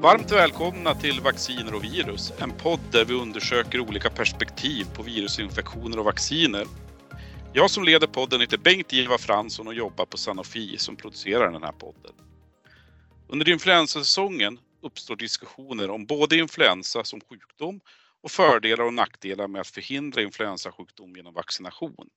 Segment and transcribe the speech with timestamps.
[0.00, 5.98] Varmt välkomna till Vacciner och virus, en podd där vi undersöker olika perspektiv på virusinfektioner
[5.98, 6.66] och vacciner.
[7.52, 11.72] Jag som leder podden heter Bengt-Ivar Fransson och jobbar på Sanofi som producerar den här
[11.72, 12.12] podden.
[13.28, 17.80] Under influensasäsongen uppstår diskussioner om både influensa som sjukdom
[18.22, 22.08] och fördelar och nackdelar med att förhindra influensasjukdom genom vaccination.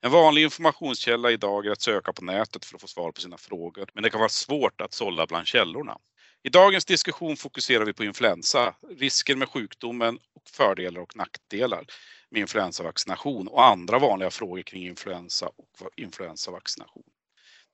[0.00, 3.38] En vanlig informationskälla idag är att söka på nätet för att få svar på sina
[3.38, 5.98] frågor, men det kan vara svårt att sålla bland källorna.
[6.44, 11.84] I dagens diskussion fokuserar vi på influensa, risker med sjukdomen och fördelar och nackdelar
[12.30, 17.02] med influensavaccination och andra vanliga frågor kring influensa och influensavaccination.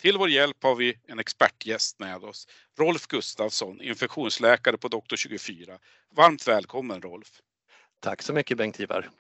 [0.00, 5.78] Till vår hjälp har vi en expertgäst med oss, Rolf Gustafsson, infektionsläkare på Doktor 24.
[6.16, 7.28] Varmt välkommen Rolf!
[8.00, 9.10] Tack så mycket Bengt-Ivar!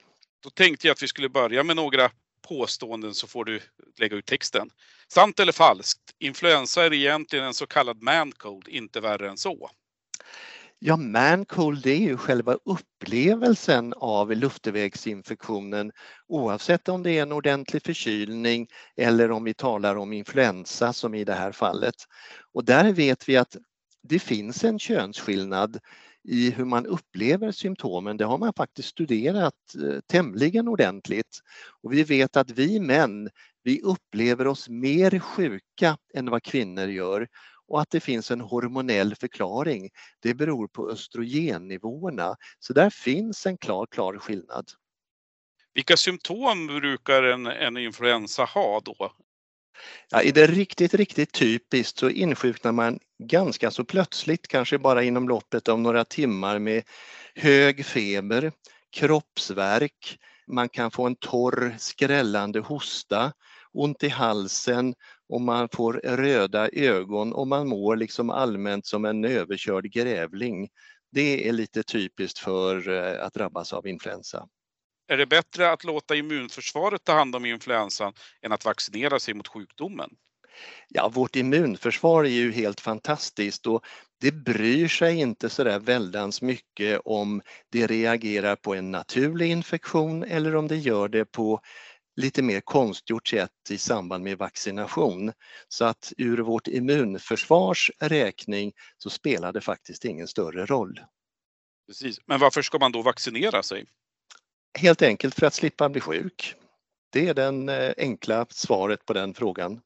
[0.42, 2.10] Då tänkte jag att vi skulle börja med några
[2.48, 3.60] påståenden så får du
[3.98, 4.70] lägga ut texten.
[5.12, 6.00] Sant eller falskt?
[6.18, 9.70] Influensa är egentligen en så kallad mancold, inte värre än så.
[10.80, 15.92] Ja, mancold det är ju själva upplevelsen av luftvägsinfektionen
[16.28, 21.24] oavsett om det är en ordentlig förkylning eller om vi talar om influensa som i
[21.24, 21.94] det här fallet.
[22.52, 23.56] Och där vet vi att
[24.02, 25.78] det finns en könsskillnad
[26.24, 31.40] i hur man upplever symptomen, det har man faktiskt studerat eh, tämligen ordentligt.
[31.82, 33.28] Och vi vet att vi män,
[33.62, 37.28] vi upplever oss mer sjuka än vad kvinnor gör
[37.68, 39.90] och att det finns en hormonell förklaring.
[40.20, 42.36] Det beror på östrogennivåerna.
[42.58, 44.64] Så där finns en klar, klar skillnad.
[45.74, 49.12] Vilka symptom brukar en, en influensa ha då?
[50.10, 55.28] Ja, är det riktigt, riktigt typiskt så insjuknar man ganska så plötsligt, kanske bara inom
[55.28, 56.82] loppet av några timmar med
[57.34, 58.52] hög feber,
[58.92, 63.32] kroppsvärk, man kan få en torr skrällande hosta,
[63.72, 64.94] ont i halsen
[65.28, 70.68] och man får röda ögon och man mår liksom allmänt som en överkörd grävling.
[71.12, 74.48] Det är lite typiskt för eh, att drabbas av influensa.
[75.08, 79.48] Är det bättre att låta immunförsvaret ta hand om influensan än att vaccinera sig mot
[79.48, 80.10] sjukdomen?
[80.88, 83.84] Ja, vårt immunförsvar är ju helt fantastiskt och
[84.20, 87.42] det bryr sig inte så där väldans mycket om
[87.72, 91.60] det reagerar på en naturlig infektion eller om det gör det på
[92.16, 95.32] lite mer konstgjort sätt i samband med vaccination.
[95.68, 101.00] Så att ur vårt immunförsvars räkning så spelar det faktiskt ingen större roll.
[101.86, 102.18] Precis.
[102.26, 103.86] Men varför ska man då vaccinera sig?
[104.78, 106.54] Helt enkelt för att slippa bli sjuk.
[107.12, 109.80] Det är det eh, enkla svaret på den frågan.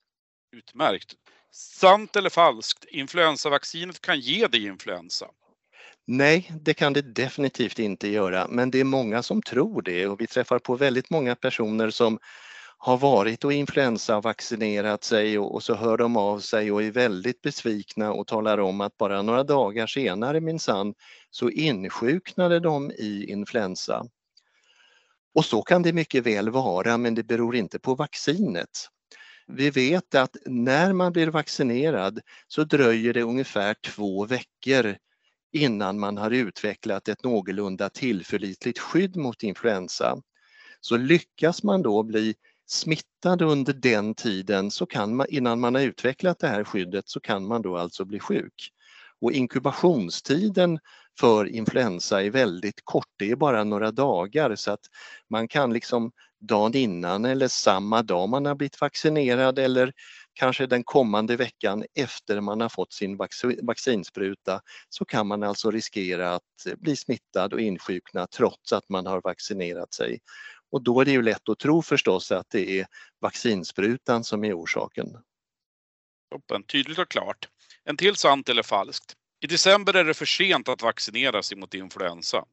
[0.56, 1.14] Utmärkt.
[1.50, 2.84] Sant eller falskt?
[2.84, 5.26] Influensavaccinet kan ge dig influensa.
[6.06, 10.20] Nej, det kan det definitivt inte göra, men det är många som tror det och
[10.20, 12.18] vi träffar på väldigt många personer som
[12.78, 17.42] har varit och influensavaccinerat sig och, och så hör de av sig och är väldigt
[17.42, 20.94] besvikna och talar om att bara några dagar senare minsann
[21.30, 24.06] så insjuknade de i influensa.
[25.34, 28.68] Och så kan det mycket väl vara, men det beror inte på vaccinet.
[29.46, 34.96] Vi vet att när man blir vaccinerad så dröjer det ungefär två veckor
[35.52, 40.18] innan man har utvecklat ett någorlunda tillförlitligt skydd mot influensa.
[40.80, 42.34] Så lyckas man då bli
[42.66, 47.20] smittad under den tiden så kan man, innan man har utvecklat det här skyddet så
[47.20, 48.72] kan man då alltså bli sjuk.
[49.20, 50.78] Och inkubationstiden
[51.20, 54.86] för influensa är väldigt kort, det är bara några dagar så att
[55.30, 59.92] man kan liksom dagen innan eller samma dag man har blivit vaccinerad eller
[60.32, 63.18] kanske den kommande veckan efter man har fått sin
[63.62, 69.20] vaccinspruta så kan man alltså riskera att bli smittad och insjukna trots att man har
[69.20, 70.20] vaccinerat sig.
[70.70, 72.86] Och då är det ju lätt att tro förstås att det är
[73.20, 75.06] vaccinsprutan som är orsaken.
[76.30, 77.48] Toppen, tydligt och klart.
[77.84, 79.16] En till sant eller falskt?
[79.44, 82.44] I december är det för sent att vaccinera sig mot influensa.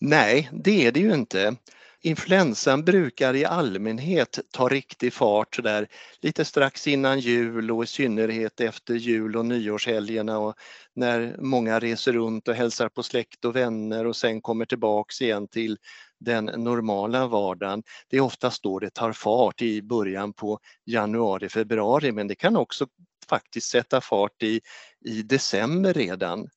[0.00, 1.56] Nej, det är det ju inte.
[2.02, 5.88] Influensan brukar i allmänhet ta riktig fart där
[6.20, 10.54] lite strax innan jul och i synnerhet efter jul och nyårshelgerna och
[10.94, 15.48] när många reser runt och hälsar på släkt och vänner och sen kommer tillbaks igen
[15.48, 15.78] till
[16.20, 17.82] den normala vardagen.
[18.08, 22.56] Det är oftast då det tar fart i början på januari, februari men det kan
[22.56, 22.86] också
[23.28, 24.60] faktiskt sätta fart i,
[25.04, 26.48] i december redan.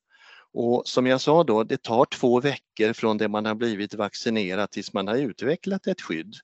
[0.52, 4.70] Och som jag sa då, det tar två veckor från det man har blivit vaccinerad
[4.70, 6.34] tills man har utvecklat ett skydd.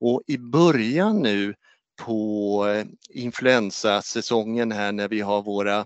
[0.00, 1.54] Och i början nu
[1.96, 5.78] på eh, influensasäsongen här när vi har våra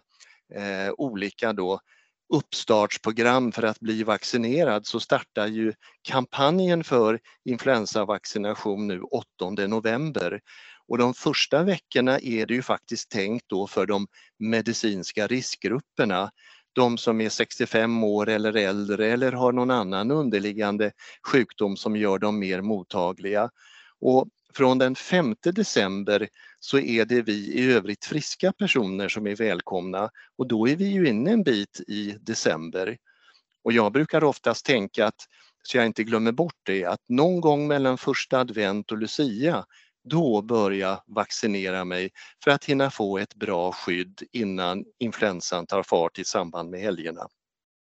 [0.55, 1.81] eh, olika då
[2.35, 5.73] uppstartsprogram för att bli vaccinerad så startar ju
[6.03, 10.41] kampanjen för influensavaccination nu 8 november.
[10.88, 14.06] Och de första veckorna är det ju faktiskt tänkt då för de
[14.38, 16.31] medicinska riskgrupperna
[16.73, 20.93] de som är 65 år eller äldre eller har någon annan underliggande
[21.26, 23.50] sjukdom som gör dem mer mottagliga.
[24.00, 26.29] Och från den 5 december
[26.61, 30.84] så är det vi i övrigt friska personer som är välkomna och då är vi
[30.84, 32.96] ju inne en bit i december.
[33.64, 35.26] Och jag brukar oftast tänka att,
[35.62, 39.64] så jag inte glömmer bort det, att någon gång mellan första advent och Lucia
[40.08, 42.10] då börja vaccinera mig
[42.44, 47.28] för att hinna få ett bra skydd innan influensan tar fart i samband med helgerna.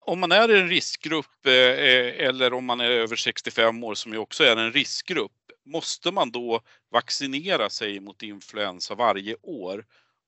[0.00, 3.94] Om man är i en riskgrupp eh, eh, eller om man är över 65 år
[3.94, 5.32] som ju också är en riskgrupp,
[5.64, 9.84] måste man då vaccinera sig mot influensa varje år?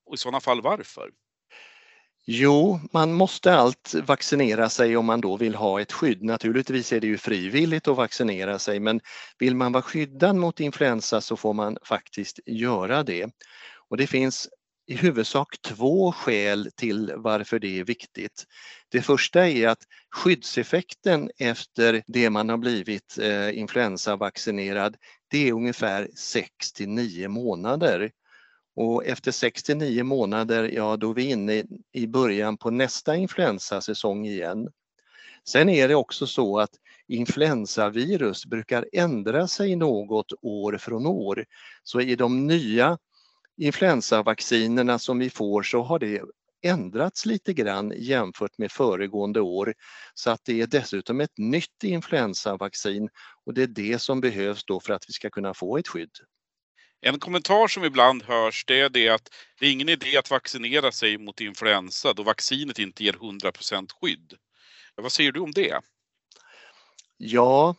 [0.07, 1.11] Och i sådana fall varför?
[2.31, 6.23] Jo, man måste allt vaccinera sig om man då vill ha ett skydd.
[6.23, 9.01] Naturligtvis är det ju frivilligt att vaccinera sig men
[9.39, 13.31] vill man vara skyddad mot influensa så får man faktiskt göra det.
[13.89, 14.49] Och det finns
[14.87, 18.45] i huvudsak två skäl till varför det är viktigt.
[18.89, 24.97] Det första är att skyddseffekten efter det man har blivit eh, influensavaccinerad
[25.31, 28.11] det är ungefär 6 till 9 månader.
[28.81, 34.69] Och efter 69 månader, ja då är vi inne i början på nästa influensasäsong igen.
[35.49, 36.71] Sen är det också så att
[37.09, 41.45] influensavirus brukar ändra sig något år från år.
[41.83, 42.99] Så i de nya
[43.57, 46.23] influensavaccinerna som vi får så har det
[46.63, 49.75] ändrats lite grann jämfört med föregående år.
[50.15, 53.09] Så att det är dessutom ett nytt influensavaccin
[53.47, 56.19] och det är det som behövs då för att vi ska kunna få ett skydd.
[57.01, 59.31] En kommentar som ibland hörs det är det att
[59.61, 64.35] det är ingen idé att vaccinera sig mot influensa då vaccinet inte ger 100% skydd.
[64.95, 65.81] Vad säger du om det?
[67.17, 67.75] Ja,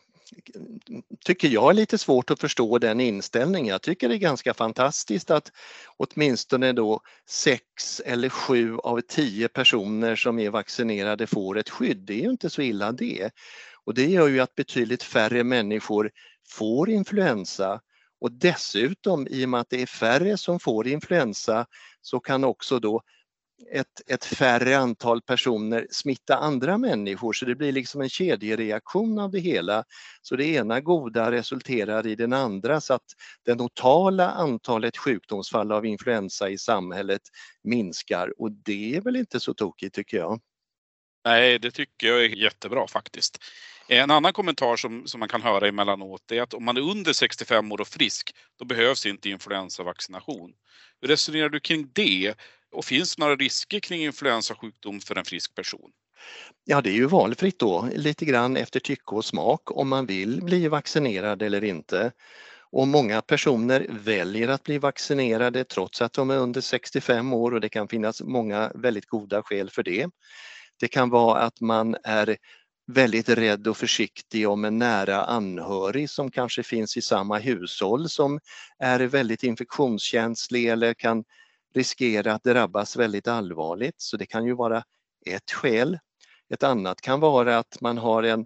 [1.25, 3.67] tycker jag är lite svårt att förstå den inställningen.
[3.67, 5.51] Jag tycker det är ganska fantastiskt att
[5.97, 11.97] åtminstone då sex eller sju av tio personer som är vaccinerade får ett skydd.
[11.97, 13.31] Det är ju inte så illa det.
[13.85, 16.11] Och det gör ju att betydligt färre människor
[16.49, 17.81] får influensa
[18.21, 21.65] och dessutom i och med att det är färre som får influensa
[22.01, 23.01] så kan också då
[23.71, 29.31] ett, ett färre antal personer smitta andra människor så det blir liksom en kedjereaktion av
[29.31, 29.83] det hela.
[30.21, 33.05] Så det ena goda resulterar i den andra så att
[33.45, 37.21] det totala antalet sjukdomsfall av influensa i samhället
[37.63, 40.41] minskar och det är väl inte så tokigt tycker jag.
[41.25, 43.37] Nej, det tycker jag är jättebra faktiskt.
[43.91, 47.13] En annan kommentar som, som man kan höra emellanåt är att om man är under
[47.13, 50.53] 65 år och frisk, då behövs inte influensavaccination.
[51.01, 52.33] Hur resonerar du kring det?
[52.71, 55.91] Och finns det några risker kring influensasjukdom för en frisk person?
[56.65, 60.41] Ja, det är ju valfritt då, lite grann efter tycke och smak om man vill
[60.43, 62.11] bli vaccinerad eller inte.
[62.71, 67.61] Och många personer väljer att bli vaccinerade trots att de är under 65 år och
[67.61, 70.09] det kan finnas många väldigt goda skäl för det.
[70.79, 72.37] Det kan vara att man är
[72.93, 78.39] väldigt rädd och försiktig om en nära anhörig som kanske finns i samma hushåll som
[78.79, 81.23] är väldigt infektionskänslig eller kan
[81.73, 83.95] riskera att drabbas väldigt allvarligt.
[83.97, 84.83] Så det kan ju vara
[85.25, 85.99] ett skäl.
[86.53, 88.45] Ett annat kan vara att man har en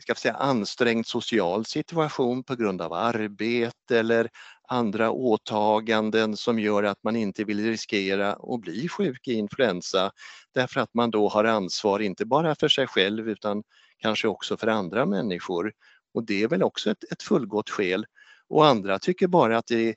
[0.00, 4.28] ska säga, ansträngd social situation på grund av arbete eller
[4.72, 10.12] andra åtaganden som gör att man inte vill riskera att bli sjuk i influensa
[10.54, 13.62] därför att man då har ansvar inte bara för sig själv utan
[13.98, 15.72] kanske också för andra människor.
[16.14, 18.06] Och det är väl också ett, ett fullgott skäl.
[18.48, 19.94] Och andra tycker bara att det är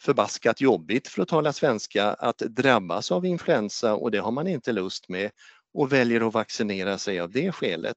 [0.00, 4.72] förbaskat jobbigt, för att tala svenska, att drabbas av influensa och det har man inte
[4.72, 5.30] lust med
[5.74, 7.96] och väljer att vaccinera sig av det skälet.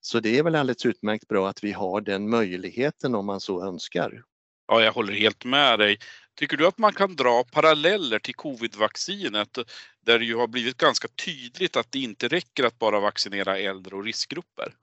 [0.00, 3.64] Så det är väl alldeles utmärkt bra att vi har den möjligheten om man så
[3.64, 4.22] önskar.
[4.66, 5.98] Ja, jag håller helt med dig.
[6.36, 9.58] Tycker du att man kan dra paralleller till covidvaccinet
[10.06, 13.96] där det ju har blivit ganska tydligt att det inte räcker att bara vaccinera äldre
[13.96, 14.74] och riskgrupper?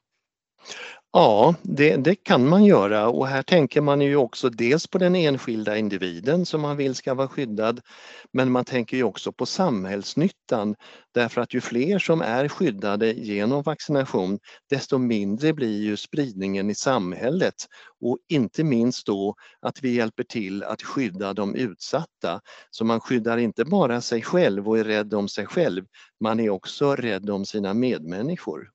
[1.14, 5.16] Ja, det, det, kan man göra och här tänker man ju också dels på den
[5.16, 7.82] enskilda individen som man vill ska vara skyddad
[8.34, 10.76] men man tänker ju också på samhällsnyttan
[11.14, 14.40] därför att ju fler som är skyddade genom vaccination
[14.70, 17.56] desto mindre blir ju spridningen i samhället
[18.02, 22.42] och inte minst då att vi hjälper till att skydda de utsatta.
[22.70, 25.86] Så man skyddar inte bara sig själv och är rädd om sig själv,
[26.20, 28.70] man är också rädd om sina medmänniskor.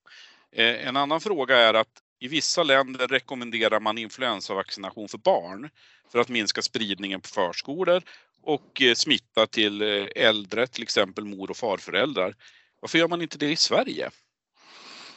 [0.53, 5.71] Eh, en annan fråga är att i vissa länder rekommenderar man influensavaccination för barn
[6.13, 8.03] för att minska spridningen på förskolor
[8.43, 12.35] och eh, smitta till eh, äldre, till exempel mor och farföräldrar.
[12.81, 14.11] Varför gör man inte det i Sverige?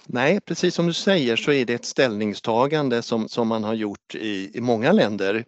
[0.06, 4.15] Nej, precis som du säger så är det ett ställningstagande som, som man har gjort
[4.15, 5.46] i, i många länder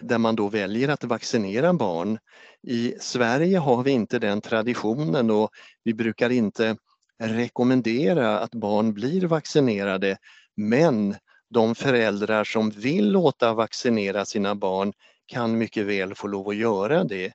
[0.00, 2.18] där man då väljer att vaccinera barn.
[2.62, 5.50] I Sverige har vi inte den traditionen och
[5.84, 6.76] vi brukar inte
[7.22, 10.16] rekommendera att barn blir vaccinerade
[10.58, 11.16] men
[11.50, 14.92] de föräldrar som vill låta vaccinera sina barn
[15.26, 17.32] kan mycket väl få lov att göra det.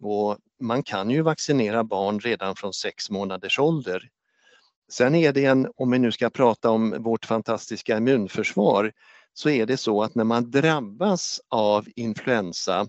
[0.00, 4.08] Och man kan ju vaccinera barn redan från sex månaders ålder.
[4.92, 8.92] Sen är det en, om vi nu ska prata om vårt fantastiska immunförsvar,
[9.32, 12.86] så är det så att när man drabbas av influensa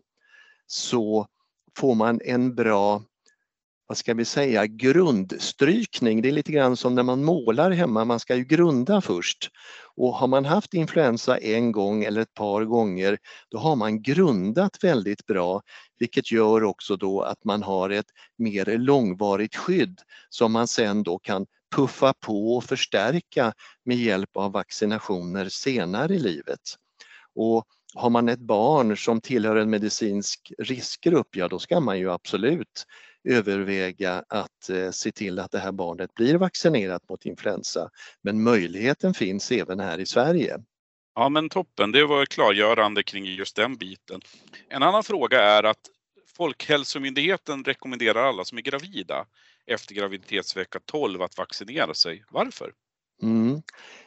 [0.67, 1.27] så
[1.77, 3.03] får man en bra,
[3.87, 6.21] vad ska vi säga, grundstrykning.
[6.21, 9.49] Det är lite grann som när man målar hemma, man ska ju grunda först.
[9.95, 13.17] Och har man haft influensa en gång eller ett par gånger,
[13.49, 15.61] då har man grundat väldigt bra,
[15.99, 19.99] vilket gör också då att man har ett mer långvarigt skydd
[20.29, 23.53] som man sen då kan puffa på och förstärka
[23.85, 26.61] med hjälp av vaccinationer senare i livet.
[27.35, 32.11] Och har man ett barn som tillhör en medicinsk riskgrupp, ja då ska man ju
[32.11, 32.85] absolut
[33.25, 37.89] överväga att eh, se till att det här barnet blir vaccinerat mot influensa.
[38.21, 40.57] Men möjligheten finns även här i Sverige.
[41.15, 44.21] Ja men toppen, det var klargörande kring just den biten.
[44.69, 45.89] En annan fråga är att
[46.37, 49.25] Folkhälsomyndigheten rekommenderar alla som är gravida
[49.65, 52.23] efter graviditetsvecka 12 att vaccinera sig.
[52.29, 52.73] Varför?
[53.21, 53.61] Mm.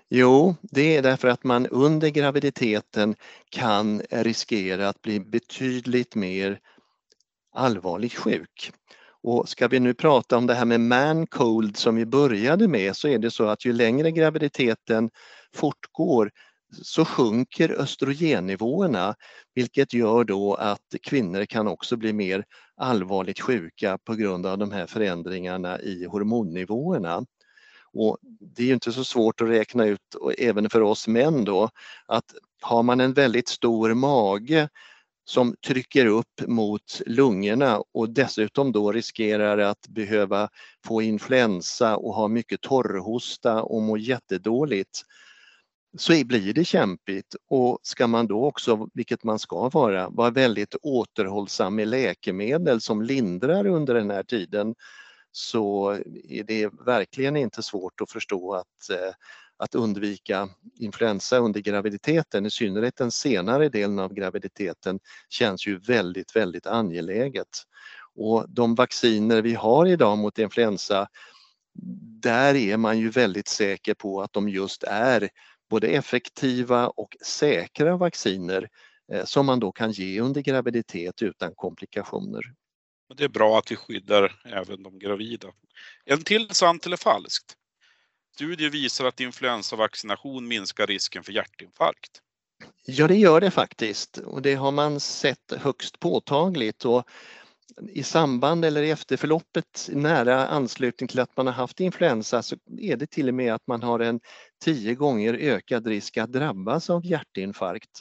[0.08, 3.16] Jo, det är därför att man under graviditeten
[3.50, 6.60] kan riskera att bli betydligt mer
[7.52, 8.72] allvarligt sjuk.
[9.30, 12.97] Och ska vi nu prata om det här med man cold som vi började med
[12.97, 15.11] så är det så att ju längre graviditeten
[15.54, 16.30] fortgår
[16.82, 19.14] så sjunker östrogennivåerna
[19.54, 22.44] vilket gör då att kvinnor kan också bli mer
[22.76, 27.25] allvarligt sjuka på grund av de här förändringarna i hormonnivåerna.
[27.92, 28.18] Och
[28.56, 31.70] det är ju inte så svårt att räkna ut, och även för oss män då,
[32.06, 32.25] att
[32.61, 34.68] har man en väldigt stor mage
[35.28, 40.49] som trycker upp mot lungorna och dessutom då riskerar att behöva
[40.87, 45.02] få influensa och ha mycket torrhosta och må jättedåligt
[45.99, 47.37] så blir det kämpigt.
[47.50, 53.02] Och ska man då också, vilket man ska vara, vara väldigt återhållsam med läkemedel som
[53.02, 54.75] lindrar under den här tiden
[55.32, 55.90] så
[56.28, 59.14] är det verkligen inte svårt att förstå att, eh,
[59.59, 64.99] att undvika influensa under graviditeten, i synnerhet den senare delen av graviditeten,
[65.29, 67.49] känns ju väldigt, väldigt angeläget.
[68.15, 71.09] Och de vacciner vi har idag mot influensa,
[72.23, 75.29] där är man ju väldigt säker på att de just är
[75.71, 78.69] både effektiva och säkra vacciner
[79.12, 82.43] eh, som man då kan ge under graviditet utan komplikationer.
[83.17, 85.49] Det är bra att vi skyddar även de gravida.
[86.05, 87.55] En till sant eller falskt?
[88.38, 92.11] Studier visar att influensavaccination minskar risken för hjärtinfarkt.
[92.87, 96.85] Ja, det gör det faktiskt och det har man sett högst påtagligt.
[96.85, 97.09] Och
[97.88, 102.97] i samband eller i efterförloppet nära anslutning till att man har haft influensa så är
[102.97, 104.21] det till och med att man har en
[104.64, 108.00] tio gånger ökad risk att drabbas av hjärtinfarkt.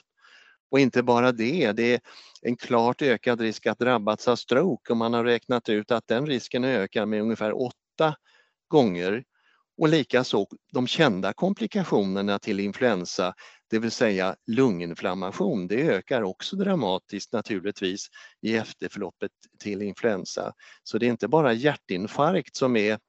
[0.72, 2.00] Och inte bara det, det är
[2.42, 6.26] en klart ökad risk att drabbas av stroke och man har räknat ut att den
[6.26, 8.16] risken ökar med ungefär åtta
[8.68, 9.24] gånger.
[9.78, 13.34] Och likaså de kända komplikationerna till influensa,
[13.70, 18.08] det vill säga lunginflammation, det ökar också dramatiskt naturligtvis
[18.42, 20.54] i efterförloppet till influensa.
[20.84, 23.00] Så det är inte bara hjärtinfarkt som är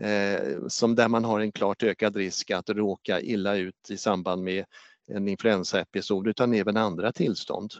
[0.00, 4.42] eh, som där man har en klart ökad risk att råka illa ut i samband
[4.42, 4.64] med
[5.06, 7.72] en influensaepisod utan även andra tillstånd.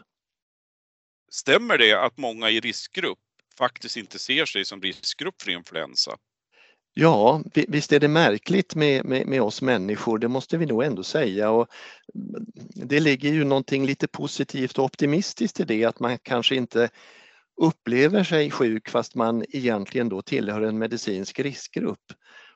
[1.31, 3.19] Stämmer det att många i riskgrupp
[3.57, 6.17] faktiskt inte ser sig som riskgrupp för influensa?
[6.97, 11.03] Ja, visst är det märkligt med, med, med, oss människor, det måste vi nog ändå
[11.03, 11.51] säga.
[11.51, 11.67] Och
[12.75, 16.89] det ligger ju någonting lite positivt och optimistiskt i det, att man kanske inte
[17.61, 22.13] upplever sig sjuk fast man egentligen då tillhör en medicinsk riskgrupp.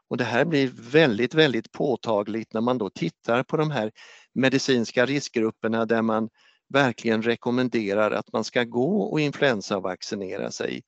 [0.10, 3.92] Och det här blir väldigt, väldigt påtagligt när man då tittar på de här
[4.34, 6.30] medicinska riskgrupperna där man
[6.74, 10.82] verkligen rekommenderar att man ska gå och influensavaccinera sig.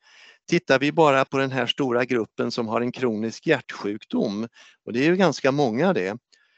[0.52, 4.48] Tittar vi bara på den här stora gruppen som har en kronisk hjärtsjukdom,
[4.86, 6.18] och det är ju ganska många det,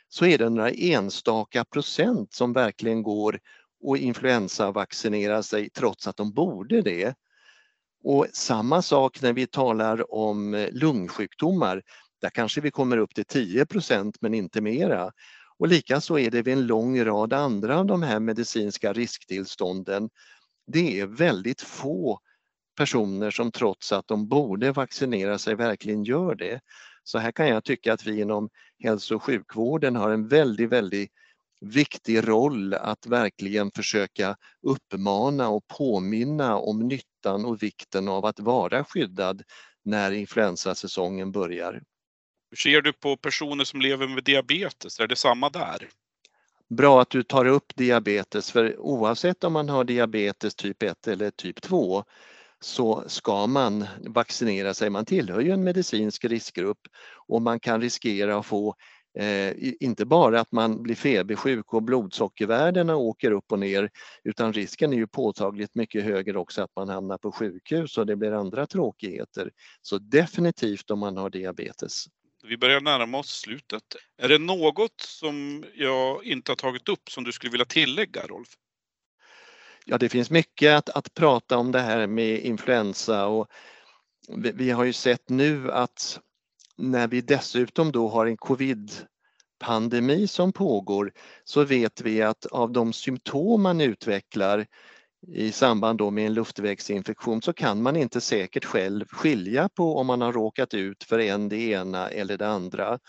[0.10, 3.40] så är det några enstaka procent som verkligen går
[3.84, 7.16] och influensavaccinerar sig trots att de borde det.
[8.04, 11.82] Och samma sak när vi talar om eh, lungsjukdomar.
[12.22, 15.12] Där kanske vi kommer upp till 10% men inte mera.
[15.58, 20.10] Och likaså är det vid en lång rad andra av de här medicinska risktillstånden.
[20.68, 22.20] Det är väldigt få
[22.76, 26.62] personer som trots att de borde vaccinera sig verkligen gör det.
[27.04, 28.50] Så här kan jag tycka att vi inom
[28.84, 31.12] hälso och sjukvården har en väldigt, väldigt
[31.62, 38.84] viktig roll att verkligen försöka uppmana och påminna om nyttan och vikten av att vara
[38.84, 39.44] skyddad
[39.86, 41.82] när influensasäsongen börjar.
[42.50, 45.00] Hur ser du på personer som lever med diabetes?
[45.00, 45.90] Är det samma där?
[46.70, 51.32] Bra att du tar upp diabetes, för oavsett om man har diabetes typ 1 eller
[51.32, 52.04] typ 2
[52.64, 54.90] så ska man vaccinera sig.
[54.90, 56.80] Man tillhör ju en medicinsk riskgrupp
[57.28, 58.76] och man kan riskera att få
[59.20, 63.90] Eh, inte bara att man blir febersjuk och blodsockervärdena åker upp och ner
[64.24, 68.16] utan risken är ju påtagligt mycket högre också att man hamnar på sjukhus och det
[68.16, 69.52] blir andra tråkigheter.
[69.82, 72.06] Så definitivt om man har diabetes.
[72.44, 73.84] Vi börjar närma oss slutet.
[74.18, 78.50] Är det något som jag inte har tagit upp som du skulle vilja tillägga Rolf?
[79.86, 83.48] Ja, det finns mycket att, att prata om det här med influensa och
[84.38, 86.20] vi, vi har ju sett nu att
[86.78, 91.12] när vi dessutom då har en covid-pandemi som pågår
[91.44, 94.66] så vet vi att av de symptom man utvecklar
[95.28, 100.08] i samband då med en luftvägsinfektion så kan man inte säkert själv skilja på om
[100.08, 103.00] man har råkat ut för en det ena eller det andra.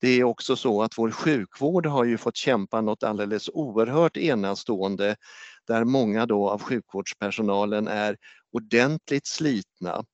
[0.00, 5.16] Det är också så att vår sjukvård har ju fått kämpa något alldeles oerhört enastående
[5.66, 8.16] där många då av sjukvårdspersonalen är
[8.52, 10.04] ordentligt slitna.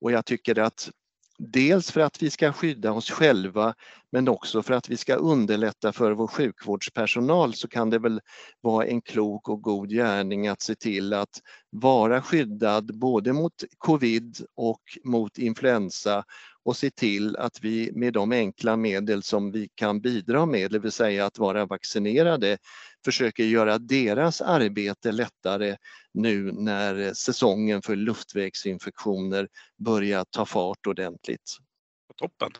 [0.00, 0.90] Och jag tycker att
[1.38, 3.74] Dels för att vi ska skydda oss själva
[4.12, 8.20] men också för att vi ska underlätta för vår sjukvårdspersonal så kan det väl
[8.60, 14.36] vara en klok och god gärning att se till att vara skyddad både mot covid
[14.54, 16.24] och mot influensa
[16.62, 20.78] och se till att vi med de enkla medel som vi kan bidra med, det
[20.78, 22.58] vill säga att vara vaccinerade,
[23.04, 25.76] försöker göra deras arbete lättare
[26.14, 31.56] nu när säsongen för luftvägsinfektioner börjar ta fart ordentligt.
[32.16, 32.50] Toppen!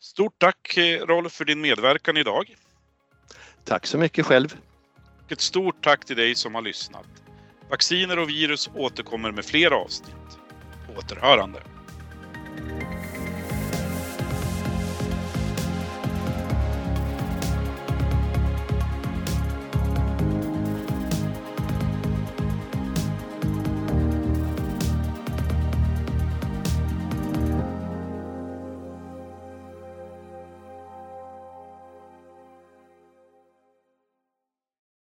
[0.00, 2.54] Stort tack Rolf för din medverkan idag.
[3.64, 4.56] Tack så mycket själv.
[5.28, 7.06] Ett stort tack till dig som har lyssnat.
[7.70, 10.38] Vacciner och virus återkommer med fler avsnitt.
[10.98, 11.62] Återhörande.